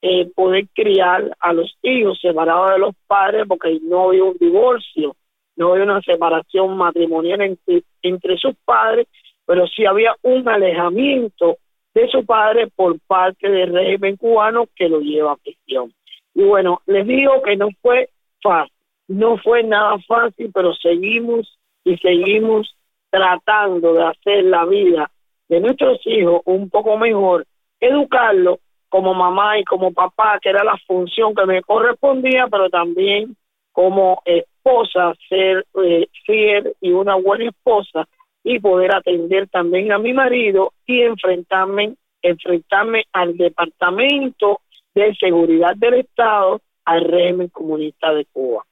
eh, 0.00 0.30
poder 0.34 0.66
criar 0.74 1.36
a 1.40 1.52
los 1.52 1.76
hijos 1.82 2.18
separados 2.22 2.70
de 2.70 2.78
los 2.78 2.94
padres 3.06 3.44
porque 3.46 3.78
no 3.82 4.08
había 4.08 4.24
un 4.24 4.38
divorcio, 4.38 5.14
no 5.56 5.72
había 5.72 5.84
una 5.84 6.00
separación 6.00 6.76
matrimonial 6.76 7.56
entre, 8.02 8.36
sus 8.38 8.54
padres, 8.64 9.06
pero 9.44 9.66
sí 9.66 9.84
había 9.84 10.14
un 10.22 10.48
alejamiento 10.48 11.58
de 11.94 12.08
su 12.08 12.24
padre 12.24 12.68
por 12.74 12.98
parte 13.00 13.48
del 13.48 13.72
régimen 13.72 14.16
cubano 14.16 14.66
que 14.74 14.88
lo 14.88 15.00
lleva 15.00 15.32
a 15.32 15.36
prisión. 15.36 15.92
Y 16.34 16.44
bueno, 16.44 16.80
les 16.86 17.06
digo 17.06 17.42
que 17.42 17.56
no 17.56 17.68
fue 17.82 18.08
fácil 18.42 18.72
no 19.10 19.38
fue 19.38 19.64
nada 19.64 19.98
fácil, 20.06 20.52
pero 20.54 20.72
seguimos 20.74 21.58
y 21.82 21.96
seguimos 21.96 22.76
tratando 23.10 23.92
de 23.92 24.04
hacer 24.04 24.44
la 24.44 24.64
vida 24.64 25.10
de 25.48 25.58
nuestros 25.58 25.98
hijos 26.06 26.42
un 26.44 26.70
poco 26.70 26.96
mejor, 26.96 27.44
educarlos 27.80 28.60
como 28.88 29.12
mamá 29.12 29.58
y 29.58 29.64
como 29.64 29.92
papá, 29.92 30.38
que 30.40 30.50
era 30.50 30.62
la 30.62 30.78
función 30.86 31.34
que 31.34 31.44
me 31.44 31.60
correspondía, 31.62 32.46
pero 32.48 32.70
también 32.70 33.36
como 33.72 34.22
esposa, 34.60 35.14
ser 35.28 35.66
eh, 35.82 36.06
fiel 36.24 36.74
y 36.80 36.92
una 36.92 37.14
buena 37.14 37.46
esposa 37.46 38.06
y 38.44 38.58
poder 38.58 38.94
atender 38.94 39.48
también 39.48 39.92
a 39.92 39.98
mi 39.98 40.12
marido 40.12 40.72
y 40.86 41.02
enfrentarme, 41.02 41.94
enfrentarme 42.22 43.04
al 43.12 43.36
Departamento 43.36 44.60
de 44.94 45.14
Seguridad 45.16 45.74
del 45.76 45.94
Estado, 45.94 46.60
al 46.84 47.04
régimen 47.04 47.48
comunista 47.48 48.12
de 48.12 48.24
Cuba. 48.26 48.64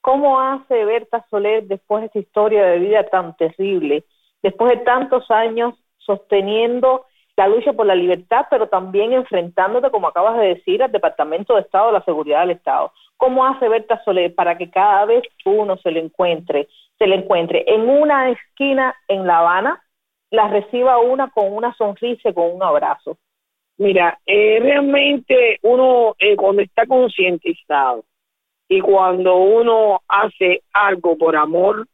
¿Cómo 0.00 0.40
hace 0.40 0.84
Berta 0.84 1.26
Soler 1.30 1.64
después 1.64 2.02
de 2.02 2.06
esa 2.06 2.18
historia 2.20 2.64
de 2.66 2.78
vida 2.78 3.04
tan 3.04 3.36
terrible, 3.36 4.04
después 4.42 4.70
de 4.70 4.84
tantos 4.84 5.28
años 5.30 5.74
sosteniendo 5.98 7.06
la 7.36 7.48
lucha 7.48 7.74
por 7.74 7.86
la 7.86 7.94
libertad, 7.94 8.46
pero 8.50 8.68
también 8.68 9.12
enfrentándote, 9.12 9.90
como 9.90 10.08
acabas 10.08 10.38
de 10.38 10.54
decir, 10.54 10.82
al 10.82 10.90
Departamento 10.90 11.54
de 11.54 11.60
Estado 11.60 11.92
la 11.92 12.02
Seguridad 12.04 12.40
del 12.40 12.52
Estado? 12.52 12.92
¿Cómo 13.18 13.46
hace 13.46 13.68
Berta 13.68 14.02
Soler 14.04 14.34
para 14.34 14.56
que 14.56 14.70
cada 14.70 15.04
vez 15.04 15.22
uno 15.44 15.76
se 15.78 15.90
le 15.90 16.00
encuentre, 16.00 16.68
se 16.98 17.06
le 17.06 17.16
encuentre 17.16 17.64
en 17.66 17.88
una 17.88 18.30
esquina 18.30 18.94
en 19.08 19.26
La 19.26 19.38
Habana, 19.38 19.82
la 20.30 20.48
reciba 20.48 20.98
una 20.98 21.30
con 21.30 21.52
una 21.52 21.74
sonrisa 21.74 22.30
y 22.30 22.34
con 22.34 22.54
un 22.54 22.62
abrazo? 22.62 23.18
Mira, 23.78 24.18
eh, 24.24 24.58
realmente 24.60 25.58
uno 25.62 26.14
eh, 26.18 26.36
cuando 26.36 26.62
está 26.62 26.86
concientizado 26.86 28.04
y 28.68 28.80
cuando 28.80 29.36
uno 29.36 30.00
hace 30.08 30.62
algo 30.72 31.18
por 31.18 31.36
amor, 31.36 31.86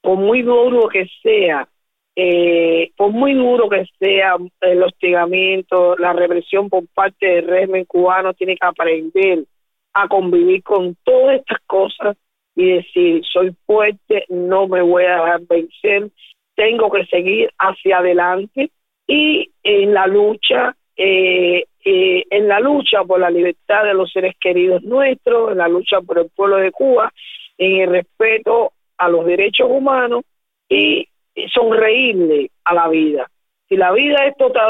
por 0.00 0.16
muy 0.16 0.40
duro 0.40 0.88
que 0.88 1.06
sea, 1.22 1.68
eh, 2.16 2.90
por 2.96 3.12
muy 3.12 3.34
duro 3.34 3.68
que 3.68 3.84
sea 3.98 4.36
el 4.62 4.82
hostigamiento, 4.82 5.96
la 5.98 6.14
represión 6.14 6.70
por 6.70 6.84
parte 6.94 7.26
del 7.26 7.46
régimen 7.46 7.84
cubano, 7.84 8.32
tiene 8.32 8.56
que 8.56 8.66
aprender 8.66 9.44
a 9.92 10.08
convivir 10.08 10.62
con 10.62 10.96
todas 11.04 11.36
estas 11.36 11.60
cosas 11.66 12.16
y 12.54 12.72
decir, 12.72 13.22
soy 13.30 13.54
fuerte, 13.66 14.24
no 14.30 14.66
me 14.66 14.80
voy 14.80 15.04
a 15.04 15.38
vencer, 15.48 16.10
tengo 16.54 16.90
que 16.90 17.04
seguir 17.06 17.50
hacia 17.58 17.98
adelante 17.98 18.70
y 19.06 19.50
en 19.62 19.92
la 19.92 20.06
lucha 20.06 20.74
eh, 20.96 21.66
eh, 21.84 22.24
en 22.30 22.48
la 22.48 22.58
lucha 22.58 23.04
por 23.04 23.20
la 23.20 23.30
libertad 23.30 23.84
de 23.84 23.92
los 23.92 24.10
seres 24.10 24.34
queridos 24.40 24.82
nuestros, 24.82 25.52
en 25.52 25.58
la 25.58 25.68
lucha 25.68 26.00
por 26.00 26.18
el 26.18 26.30
pueblo 26.34 26.56
de 26.56 26.72
Cuba, 26.72 27.12
en 27.58 27.82
el 27.82 27.90
respeto 27.90 28.72
a 28.96 29.08
los 29.10 29.26
derechos 29.26 29.68
humanos 29.70 30.24
y 30.68 31.06
sonreírle 31.52 32.50
a 32.64 32.74
la 32.74 32.88
vida. 32.88 33.28
Si 33.68 33.76
la 33.76 33.92
vida 33.92 34.26
esto 34.26 34.50
te 34.50 34.60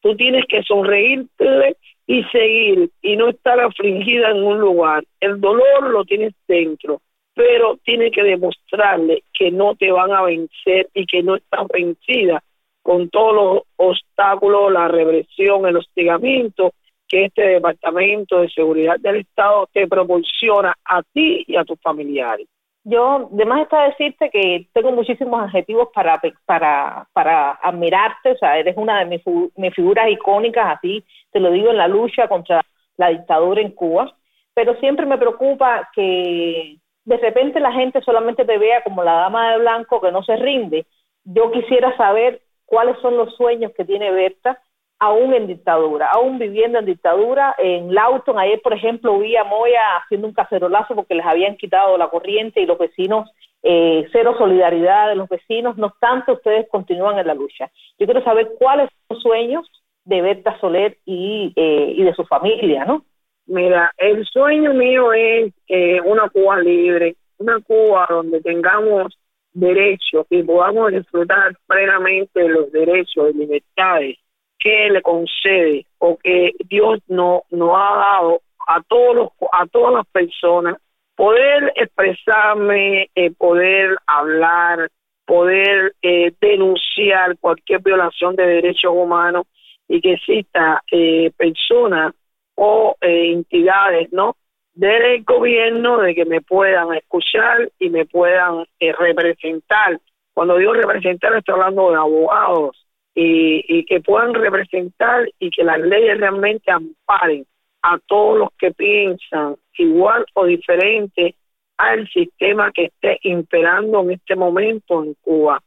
tú 0.00 0.16
tienes 0.16 0.44
que 0.46 0.62
sonreírle 0.62 1.76
y 2.06 2.22
seguir 2.24 2.90
y 3.02 3.16
no 3.16 3.28
estar 3.28 3.58
afligida 3.60 4.30
en 4.30 4.42
un 4.42 4.58
lugar. 4.58 5.04
El 5.20 5.40
dolor 5.40 5.90
lo 5.90 6.04
tienes 6.04 6.34
dentro, 6.46 7.00
pero 7.34 7.78
tienes 7.84 8.12
que 8.12 8.22
demostrarle 8.22 9.24
que 9.36 9.50
no 9.50 9.74
te 9.74 9.90
van 9.90 10.12
a 10.12 10.22
vencer 10.22 10.88
y 10.94 11.06
que 11.06 11.22
no 11.22 11.36
estás 11.36 11.66
vencida 11.72 12.42
con 12.82 13.10
todos 13.10 13.34
los 13.34 13.62
obstáculos, 13.76 14.72
la 14.72 14.86
represión, 14.86 15.66
el 15.66 15.76
hostigamiento 15.76 16.72
que 17.08 17.24
este 17.24 17.42
Departamento 17.42 18.40
de 18.40 18.48
Seguridad 18.48 18.98
del 19.00 19.16
Estado 19.16 19.68
te 19.72 19.86
proporciona 19.88 20.74
a 20.84 21.02
ti 21.02 21.44
y 21.46 21.56
a 21.56 21.64
tus 21.64 21.80
familiares. 21.80 22.46
Yo, 22.88 23.28
además 23.32 23.62
está 23.62 23.82
decirte 23.82 24.30
que 24.30 24.68
tengo 24.72 24.92
muchísimos 24.92 25.42
adjetivos 25.42 25.88
para, 25.92 26.20
para, 26.44 27.08
para 27.12 27.50
admirarte, 27.54 28.30
o 28.30 28.36
sea, 28.36 28.58
eres 28.58 28.76
una 28.76 29.00
de 29.00 29.06
mis, 29.06 29.22
mis 29.56 29.74
figuras 29.74 30.08
icónicas, 30.08 30.76
así 30.78 31.04
te 31.32 31.40
lo 31.40 31.50
digo, 31.50 31.70
en 31.70 31.78
la 31.78 31.88
lucha 31.88 32.28
contra 32.28 32.62
la 32.96 33.08
dictadura 33.08 33.60
en 33.60 33.72
Cuba, 33.72 34.14
pero 34.54 34.76
siempre 34.76 35.04
me 35.04 35.18
preocupa 35.18 35.90
que 35.96 36.76
de 37.04 37.16
repente 37.16 37.58
la 37.58 37.72
gente 37.72 38.00
solamente 38.02 38.44
te 38.44 38.56
vea 38.56 38.84
como 38.84 39.02
la 39.02 39.14
dama 39.14 39.50
de 39.50 39.58
blanco 39.58 40.00
que 40.00 40.12
no 40.12 40.22
se 40.22 40.36
rinde. 40.36 40.86
Yo 41.24 41.50
quisiera 41.50 41.96
saber 41.96 42.40
cuáles 42.66 42.96
son 43.00 43.16
los 43.16 43.34
sueños 43.34 43.72
que 43.76 43.84
tiene 43.84 44.12
Berta, 44.12 44.62
aún 44.98 45.34
en 45.34 45.46
dictadura, 45.46 46.08
aún 46.12 46.38
viviendo 46.38 46.78
en 46.78 46.86
dictadura. 46.86 47.54
En 47.58 47.94
Lauton, 47.94 48.38
ayer, 48.38 48.60
por 48.62 48.72
ejemplo, 48.72 49.18
vi 49.18 49.36
a 49.36 49.44
Moya 49.44 49.96
haciendo 50.02 50.26
un 50.26 50.34
cacerolazo 50.34 50.94
porque 50.94 51.14
les 51.14 51.26
habían 51.26 51.56
quitado 51.56 51.96
la 51.98 52.08
corriente 52.08 52.60
y 52.60 52.66
los 52.66 52.78
vecinos, 52.78 53.30
eh, 53.62 54.06
cero 54.12 54.34
solidaridad 54.38 55.08
de 55.08 55.16
los 55.16 55.28
vecinos, 55.28 55.76
no 55.76 55.86
obstante, 55.86 56.32
ustedes 56.32 56.68
continúan 56.70 57.18
en 57.18 57.26
la 57.26 57.34
lucha. 57.34 57.70
Yo 57.98 58.06
quiero 58.06 58.22
saber 58.22 58.50
cuáles 58.58 58.88
son 58.90 59.16
los 59.16 59.22
sueños 59.22 59.70
de 60.04 60.22
Berta 60.22 60.58
Soler 60.60 60.98
y, 61.04 61.52
eh, 61.56 61.92
y 61.96 62.02
de 62.04 62.14
su 62.14 62.24
familia, 62.24 62.84
¿no? 62.84 63.04
Mira, 63.46 63.92
el 63.96 64.24
sueño 64.26 64.72
mío 64.72 65.12
es 65.12 65.52
eh, 65.68 66.00
una 66.00 66.28
Cuba 66.28 66.58
libre, 66.60 67.16
una 67.38 67.60
Cuba 67.60 68.06
donde 68.08 68.40
tengamos 68.40 69.18
derechos 69.52 70.26
y 70.30 70.42
podamos 70.42 70.92
disfrutar 70.92 71.56
plenamente 71.66 72.48
los 72.48 72.70
derechos 72.72 73.30
y 73.34 73.38
libertades 73.38 74.18
que 74.66 74.90
le 74.90 75.00
concede 75.00 75.86
o 75.98 76.16
que 76.16 76.50
Dios 76.68 76.98
no 77.06 77.44
nos 77.50 77.70
ha 77.70 77.96
dado 77.96 78.40
a 78.66 78.82
todos 78.82 79.14
los, 79.14 79.28
a 79.52 79.64
todas 79.66 79.94
las 79.94 80.06
personas 80.08 80.76
poder 81.14 81.72
expresarme 81.76 83.08
eh, 83.14 83.30
poder 83.38 83.96
hablar 84.08 84.90
poder 85.24 85.94
eh, 86.02 86.32
denunciar 86.40 87.38
cualquier 87.38 87.80
violación 87.80 88.34
de 88.34 88.44
derechos 88.44 88.92
humanos 88.92 89.46
y 89.86 90.00
que 90.00 90.14
exista 90.14 90.82
eh, 90.90 91.30
personas 91.36 92.12
o 92.56 92.96
entidades 93.00 94.12
no 94.12 94.36
del 94.74 95.22
gobierno 95.22 95.98
de 95.98 96.12
que 96.12 96.24
me 96.24 96.40
puedan 96.40 96.92
escuchar 96.94 97.70
y 97.78 97.88
me 97.88 98.04
puedan 98.04 98.66
eh, 98.80 98.92
representar. 98.92 100.00
Cuando 100.34 100.58
digo 100.58 100.72
representar 100.72 101.34
estoy 101.36 101.54
hablando 101.54 101.90
de 101.90 101.96
abogados 101.96 102.85
y, 103.16 103.64
y 103.66 103.84
que 103.86 104.00
puedan 104.02 104.34
representar 104.34 105.26
y 105.38 105.50
que 105.50 105.64
las 105.64 105.80
leyes 105.80 106.20
realmente 106.20 106.70
amparen 106.70 107.46
a 107.82 107.98
todos 108.06 108.38
los 108.38 108.48
que 108.58 108.72
piensan 108.72 109.56
igual 109.78 110.26
o 110.34 110.44
diferente 110.44 111.34
al 111.78 112.06
sistema 112.08 112.70
que 112.72 112.86
esté 112.86 113.18
imperando 113.22 114.02
en 114.02 114.12
este 114.12 114.36
momento 114.36 115.02
en 115.02 115.14
Cuba. 115.22 115.60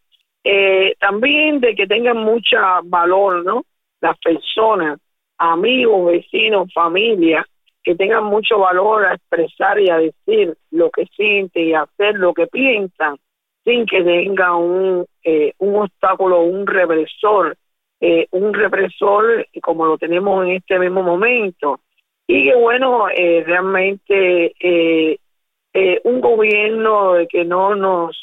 Eh, 0.44 0.96
también 1.00 1.60
de 1.60 1.76
que 1.76 1.88
tengan 1.88 2.18
mucha 2.18 2.82
valor, 2.84 3.44
¿no? 3.44 3.64
Las 4.00 4.18
personas, 4.20 5.00
amigos, 5.38 6.12
vecinos, 6.12 6.72
familia, 6.72 7.46
que 7.84 7.96
tengan 7.96 8.26
mucho 8.26 8.60
valor 8.60 9.06
a 9.06 9.16
expresar 9.16 9.80
y 9.80 9.90
a 9.90 9.98
decir 9.98 10.56
lo 10.70 10.92
que 10.92 11.06
sienten 11.16 11.68
y 11.68 11.74
hacer 11.74 12.16
lo 12.16 12.34
que 12.34 12.46
piensan 12.46 13.18
sin 13.70 13.86
que 13.86 14.04
tenga 14.04 14.56
un, 14.56 15.06
eh, 15.24 15.54
un 15.60 15.76
obstáculo, 15.76 16.42
un 16.42 16.66
represor, 16.66 17.56
eh, 18.00 18.28
un 18.32 18.54
represor 18.54 19.48
como 19.62 19.86
lo 19.86 19.98
tenemos 19.98 20.46
en 20.46 20.54
este 20.54 20.80
mismo 20.80 21.04
momento. 21.04 21.80
Y 22.28 22.50
que 22.50 22.56
bueno, 22.56 23.08
eh, 23.10 23.44
realmente 23.46 25.18
un 26.04 26.22
gobierno 26.22 27.14
que 27.30 27.46
no 27.46 27.76
nos 27.76 28.18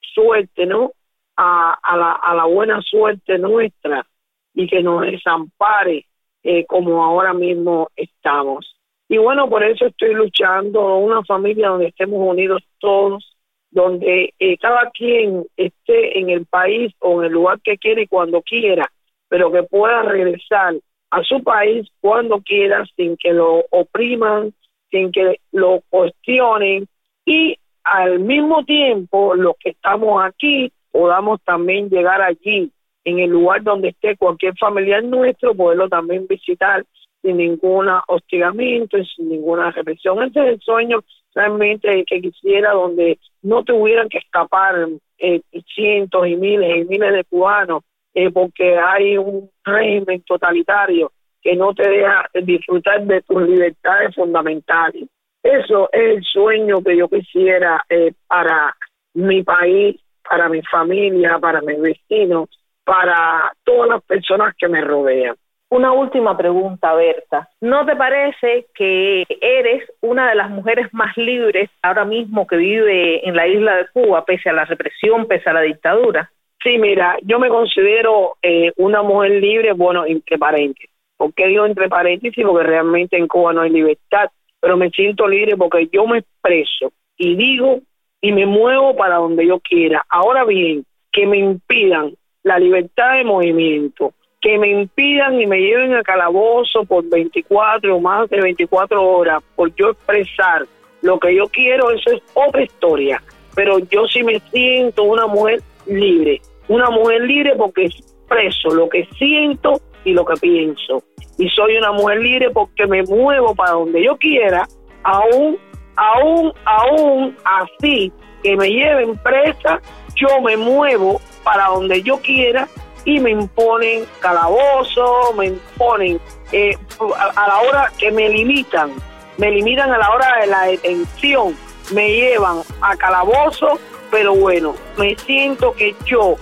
suelte, 0.00 0.66
¿no? 0.66 0.92
A, 1.36 1.78
la, 1.96 2.12
a 2.12 2.34
la 2.34 2.44
buena 2.44 2.80
suerte 2.80 3.38
nuestra 3.38 4.06
y 4.54 4.66
que 4.66 4.82
nos 4.82 5.02
desampare 5.02 6.06
eh, 6.42 6.64
como 6.64 7.04
ahora 7.04 7.34
mismo 7.34 7.90
estamos. 7.94 8.74
Y 9.08 9.18
bueno, 9.18 9.48
por 9.48 9.62
eso 9.62 9.86
estoy 9.86 10.14
luchando, 10.14 10.96
una 10.96 11.22
familia 11.24 11.68
donde 11.68 11.88
estemos 11.88 12.18
unidos 12.20 12.62
todos, 12.78 13.35
donde 13.70 14.32
cada 14.60 14.90
quien 14.90 15.44
esté 15.56 16.18
en 16.18 16.30
el 16.30 16.46
país 16.46 16.92
o 17.00 17.20
en 17.20 17.26
el 17.26 17.32
lugar 17.32 17.60
que 17.62 17.76
quiera 17.78 18.00
y 18.00 18.06
cuando 18.06 18.42
quiera, 18.42 18.90
pero 19.28 19.52
que 19.52 19.62
pueda 19.64 20.02
regresar 20.02 20.74
a 21.10 21.22
su 21.22 21.42
país 21.42 21.88
cuando 22.00 22.40
quiera 22.40 22.84
sin 22.96 23.16
que 23.16 23.32
lo 23.32 23.64
opriman, 23.70 24.52
sin 24.90 25.12
que 25.12 25.40
lo 25.52 25.82
cuestionen 25.88 26.86
y 27.24 27.56
al 27.84 28.20
mismo 28.20 28.64
tiempo 28.64 29.34
los 29.34 29.54
que 29.58 29.70
estamos 29.70 30.24
aquí 30.24 30.72
podamos 30.90 31.40
también 31.42 31.88
llegar 31.88 32.22
allí 32.22 32.70
en 33.04 33.18
el 33.20 33.30
lugar 33.30 33.62
donde 33.62 33.88
esté 33.88 34.16
cualquier 34.16 34.56
familiar 34.58 35.04
nuestro, 35.04 35.54
poderlo 35.54 35.88
también 35.88 36.26
visitar 36.26 36.84
sin 37.22 37.36
ningún 37.36 37.88
hostigamiento, 38.08 38.98
sin 39.04 39.28
ninguna 39.28 39.70
represión. 39.70 40.22
Ese 40.24 40.40
es 40.40 40.46
el 40.54 40.60
sueño 40.60 41.04
realmente 41.36 42.04
que 42.06 42.20
quisiera 42.20 42.72
donde 42.72 43.18
no 43.42 43.62
tuvieran 43.62 44.08
que 44.08 44.18
escapar 44.18 44.88
eh, 45.18 45.42
cientos 45.72 46.26
y 46.26 46.34
miles 46.34 46.78
y 46.78 46.84
miles 46.86 47.12
de 47.12 47.24
cubanos 47.24 47.84
eh, 48.14 48.30
porque 48.30 48.78
hay 48.78 49.18
un 49.18 49.50
régimen 49.62 50.22
totalitario 50.22 51.12
que 51.42 51.54
no 51.54 51.74
te 51.74 51.88
deja 51.88 52.28
disfrutar 52.42 53.04
de 53.04 53.20
tus 53.22 53.42
libertades 53.42 54.14
fundamentales. 54.14 55.04
Eso 55.42 55.88
es 55.92 56.16
el 56.16 56.24
sueño 56.24 56.82
que 56.82 56.96
yo 56.96 57.08
quisiera 57.08 57.84
eh, 57.88 58.12
para 58.26 58.74
mi 59.14 59.42
país, 59.42 60.00
para 60.28 60.48
mi 60.48 60.62
familia, 60.62 61.38
para 61.38 61.60
mis 61.60 61.80
vecinos, 61.80 62.48
para 62.82 63.52
todas 63.62 63.90
las 63.90 64.02
personas 64.02 64.54
que 64.58 64.68
me 64.68 64.80
rodean. 64.80 65.36
Una 65.68 65.92
última 65.92 66.36
pregunta, 66.36 66.94
Berta. 66.94 67.48
¿No 67.60 67.84
te 67.84 67.96
parece 67.96 68.66
que 68.74 69.24
eres 69.40 69.82
una 70.00 70.28
de 70.28 70.36
las 70.36 70.48
mujeres 70.48 70.92
más 70.92 71.16
libres 71.16 71.70
ahora 71.82 72.04
mismo 72.04 72.46
que 72.46 72.56
vive 72.56 73.28
en 73.28 73.34
la 73.34 73.48
isla 73.48 73.76
de 73.76 73.86
Cuba, 73.92 74.24
pese 74.24 74.48
a 74.48 74.52
la 74.52 74.64
represión, 74.64 75.26
pese 75.26 75.50
a 75.50 75.54
la 75.54 75.62
dictadura? 75.62 76.30
Sí, 76.62 76.78
mira, 76.78 77.16
yo 77.22 77.38
me 77.40 77.48
considero 77.48 78.36
eh, 78.42 78.72
una 78.76 79.02
mujer 79.02 79.32
libre, 79.42 79.72
bueno, 79.72 80.06
entre 80.06 80.38
paréntesis. 80.38 80.90
¿Por 81.16 81.34
qué 81.34 81.46
digo 81.48 81.66
entre 81.66 81.88
paréntesis? 81.88 82.44
Porque 82.44 82.66
realmente 82.66 83.16
en 83.16 83.26
Cuba 83.26 83.52
no 83.52 83.62
hay 83.62 83.70
libertad, 83.70 84.30
pero 84.60 84.76
me 84.76 84.90
siento 84.90 85.26
libre 85.26 85.56
porque 85.56 85.88
yo 85.92 86.06
me 86.06 86.18
expreso 86.18 86.92
y 87.16 87.34
digo 87.36 87.80
y 88.20 88.32
me 88.32 88.46
muevo 88.46 88.96
para 88.96 89.16
donde 89.16 89.46
yo 89.46 89.60
quiera. 89.60 90.04
Ahora 90.08 90.44
bien, 90.44 90.84
que 91.10 91.26
me 91.26 91.38
impidan 91.38 92.14
la 92.42 92.58
libertad 92.58 93.14
de 93.14 93.24
movimiento, 93.24 94.12
que 94.46 94.58
me 94.58 94.68
impidan 94.68 95.40
y 95.40 95.46
me 95.48 95.58
lleven 95.58 95.96
a 95.96 96.04
calabozo 96.04 96.84
por 96.84 97.04
24 97.08 97.96
o 97.96 98.00
más 98.00 98.30
de 98.30 98.40
24 98.40 99.04
horas 99.04 99.42
por 99.56 99.74
yo 99.74 99.90
expresar 99.90 100.64
lo 101.02 101.18
que 101.18 101.34
yo 101.34 101.48
quiero, 101.48 101.90
eso 101.90 102.12
es 102.12 102.22
otra 102.32 102.62
historia. 102.62 103.20
Pero 103.56 103.80
yo 103.80 104.06
sí 104.06 104.22
me 104.22 104.38
siento 104.52 105.02
una 105.02 105.26
mujer 105.26 105.62
libre, 105.86 106.40
una 106.68 106.90
mujer 106.90 107.22
libre 107.22 107.54
porque 107.56 107.86
expreso 107.86 108.68
lo 108.72 108.88
que 108.88 109.08
siento 109.18 109.80
y 110.04 110.12
lo 110.12 110.24
que 110.24 110.34
pienso. 110.40 111.02
Y 111.38 111.48
soy 111.48 111.76
una 111.76 111.90
mujer 111.90 112.20
libre 112.20 112.50
porque 112.50 112.86
me 112.86 113.02
muevo 113.02 113.52
para 113.52 113.72
donde 113.72 114.04
yo 114.04 114.16
quiera, 114.16 114.68
aún, 115.02 115.58
aún, 115.96 116.52
aún 116.64 117.36
así 117.44 118.12
que 118.44 118.56
me 118.56 118.68
lleven 118.68 119.16
presa, 119.24 119.80
yo 120.14 120.40
me 120.40 120.56
muevo 120.56 121.20
para 121.42 121.66
donde 121.66 122.00
yo 122.00 122.18
quiera 122.18 122.68
y 123.06 123.20
me 123.20 123.30
imponen 123.30 124.04
calabozo, 124.18 125.32
me 125.38 125.46
imponen 125.46 126.20
eh, 126.52 126.76
a, 127.16 127.48
la 127.48 127.60
hora 127.60 127.92
que 127.96 128.10
me 128.10 128.28
limitan, 128.28 128.92
me 129.38 129.50
limitan 129.50 129.92
a 129.92 129.98
la 129.98 130.10
hora 130.10 130.40
de 130.40 130.46
la 130.48 130.62
detención, 130.64 131.56
me 131.92 132.10
llevan 132.10 132.62
a 132.80 132.96
calabozo, 132.96 133.78
pero 134.10 134.34
bueno, 134.34 134.74
me 134.98 135.16
siento 135.16 135.72
que 135.74 135.94
yo 136.04 136.36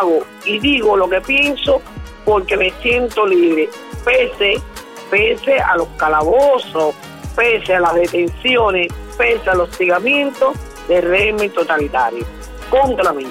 hago 0.00 0.24
y 0.44 0.58
digo 0.58 0.96
lo 0.96 1.08
que 1.08 1.20
pienso 1.20 1.80
porque 2.24 2.56
me 2.56 2.72
siento 2.82 3.24
libre, 3.24 3.68
pese, 4.04 4.60
pese 5.08 5.60
a 5.60 5.76
los 5.76 5.88
calabozos, 5.96 6.96
pese 7.36 7.76
a 7.76 7.80
las 7.80 7.94
detenciones, 7.94 8.88
pese 9.16 9.50
a 9.50 9.54
los 9.54 9.68
hostigamientos 9.68 10.56
del 10.88 11.02
régimen 11.02 11.50
totalitario 11.50 12.26
contra 12.70 13.12
mí. 13.12 13.26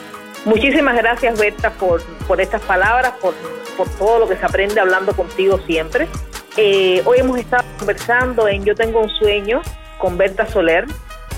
Muchísimas 0.45 0.95
gracias, 0.95 1.39
Berta, 1.39 1.69
por, 1.71 2.01
por 2.27 2.41
estas 2.41 2.61
palabras, 2.61 3.13
por, 3.21 3.35
por 3.77 3.87
todo 3.89 4.19
lo 4.19 4.27
que 4.27 4.35
se 4.35 4.45
aprende 4.45 4.79
hablando 4.79 5.13
contigo 5.15 5.59
siempre. 5.67 6.07
Eh, 6.57 7.01
hoy 7.05 7.19
hemos 7.19 7.37
estado 7.37 7.63
conversando 7.77 8.47
en 8.47 8.65
Yo 8.65 8.75
Tengo 8.75 9.01
un 9.01 9.09
Sueño 9.09 9.61
con 9.99 10.17
Berta 10.17 10.47
Soler. 10.47 10.85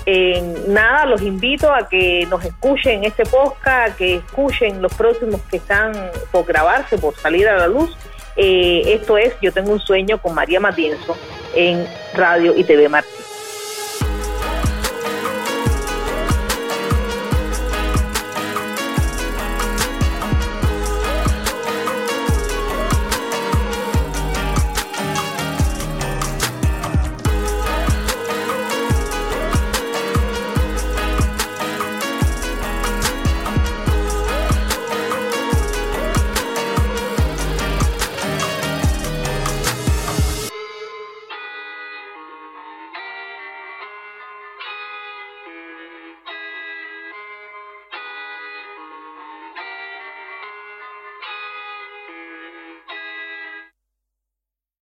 En 0.06 0.72
nada, 0.72 1.06
los 1.06 1.22
invito 1.22 1.72
a 1.72 1.88
que 1.88 2.26
nos 2.28 2.44
escuchen 2.44 3.04
este 3.04 3.24
podcast, 3.24 3.92
a 3.92 3.96
que 3.96 4.16
escuchen 4.16 4.82
los 4.82 4.92
próximos 4.94 5.40
que 5.50 5.58
están 5.58 5.92
por 6.30 6.44
grabarse, 6.44 6.98
por 6.98 7.14
salir 7.14 7.48
a 7.48 7.56
la 7.56 7.66
luz. 7.66 7.96
Eh, 8.36 8.82
esto 8.86 9.16
es 9.16 9.34
Yo 9.40 9.52
Tengo 9.52 9.72
un 9.72 9.80
Sueño 9.80 10.18
con 10.18 10.34
María 10.34 10.60
Matienzo 10.60 11.16
en 11.54 11.86
Radio 12.14 12.54
y 12.56 12.64
TV 12.64 12.88
Martín. 12.88 13.23